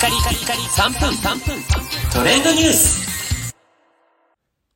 [0.00, 1.62] カリカリカリ3分3分
[2.10, 3.54] トレンドニュース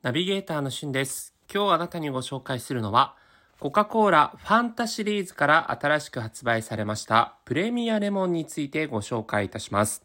[0.00, 1.34] ナビゲーターのしゅんです。
[1.52, 3.16] 今日あなたにご紹介するのは、
[3.58, 10.02] コカ・コーラファンタシリーズから新しく発売されましたプレミアレモンについてご紹介いたします。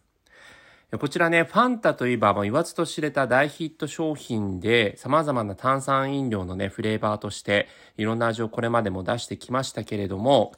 [0.99, 10.51] こちらね、ファンタといえば、もう言わずと知れた大ヒット商品で、様々な炭酸飲料のね、フレーバーとして、いろんな味をこれまでも出してきましたけれども、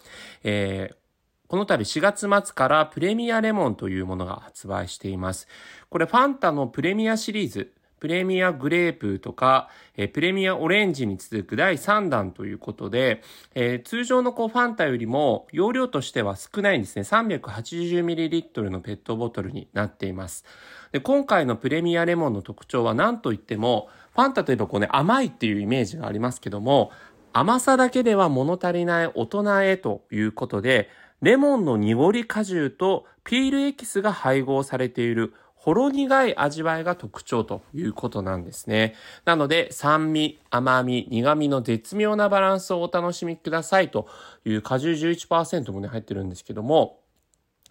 [0.43, 1.06] えー
[1.47, 5.47] この度4月末からプレミアレモンというものが発売しています。
[5.89, 13.23] これファンタのプレミアシリーズ、プレミアグレープとか、えプレミアオレンジに続く第3弾ということで、
[13.55, 17.03] え通常のこうファンタよりも容量としては少ないんですね。
[17.03, 20.43] 380ml のペットボトルになっています。
[20.91, 26.91] で今回のプレミアレモンの特徴は何といっても、ファンタといえばこうね、甘いっていうイメージがありますけども、
[27.33, 30.89] 甘さだけでは物足りない大人へということで、
[31.21, 38.93] レモンの濁り果汁とピールエキスが配合されているほろ苦い味わいが特徴ということなんですね。
[39.25, 44.07] なので酸味、甘み、苦味の絶妙なバランスをお楽しみくださいと
[44.45, 46.99] いう果汁11%もね入ってるんですけども、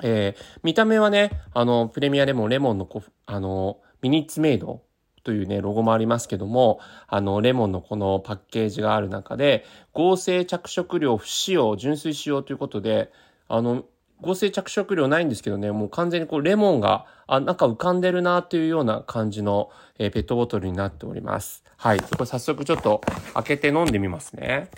[0.03, 4.83] えー見た目はね、あの、プレミアレモン、レモンのこ、あの、ミニッツメイド
[5.23, 13.11] というね、ロゴもありますけども、あの、レモンのこのパッケージがある中で、合成着色料不使用、純粋使用ということで、
[13.49, 13.85] あの、
[14.21, 21.63] 合成着色料ないんですけどね、もう完全にこうレモンが、あ、なんか浮かんでるなっていうような感じの、えーペットボトルになっております。
[21.77, 22.01] はい。
[22.01, 23.01] これ早速ちょっと
[23.35, 24.69] 開けて飲んでみますね。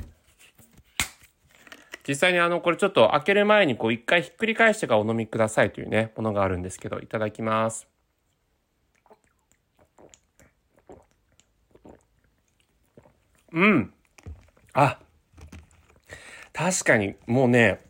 [2.07, 7.87] 実際にあの、これちょっと開ける前にこう一回ひっくり返してからお飲みくださいというね、ものがあるんですけど、いただきます。
[13.53, 13.93] うん。
[14.73, 14.99] あ、
[16.53, 17.81] 確かに、もうね、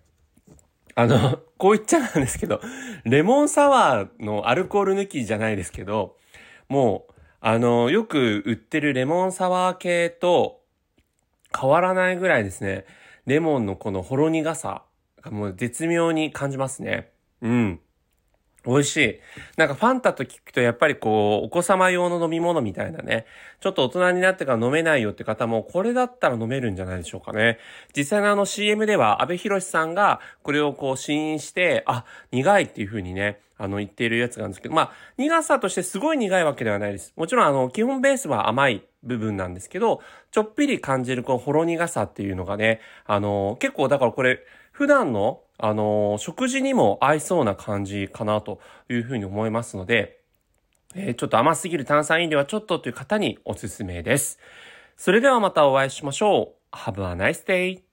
[0.98, 2.60] あの、 こう言っちゃなんですけど、
[3.04, 6.16] レモンサワーのアルコール抜きじゃないですけど、
[6.68, 10.60] もう、あの、よく売ってるレモンサワー系と
[11.56, 12.84] 変わらないぐらいですね、
[13.26, 14.82] レモンのこのほろ苦さ
[15.22, 17.12] がもう絶妙に感じますね。
[17.42, 17.80] うん。
[18.68, 19.20] 美味しい。
[19.56, 23.24] なんかファンタと聞くとやっぱりこう、お子様用の飲み物みたいなね、
[23.60, 27.58] ちょっと大人になってから飲めないよって方も、これだったら飲めるんじゃないでしょうかね。
[27.96, 37.12] 実際のあの CM では、安部寛さんがこれをこう試飲して、あ、苦いっていう風にね、あの言っているやつがあるんですけど、まあ、苦さとしてすごい苦いわけではないです。
[37.16, 40.00] もちろんあの、基本ベースは甘い部分なんですけど、
[40.30, 44.40] ちょっぴり感じるこう、ほろ苦さっていうのがね、あの、結構だからこれ、
[44.72, 50.20] 普段の、あの、食事にも合いそうな感じかなというふうに思いますので、
[50.94, 54.38] えーちょっと甘すぎる炭酸飲料はちょっとという方におすすめです。
[54.96, 56.76] それではまたお会いしましょう。
[56.76, 57.87] Have a nice day!